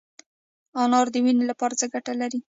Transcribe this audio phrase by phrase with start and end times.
[0.81, 2.39] انار د وینې لپاره څه ګټه لري؟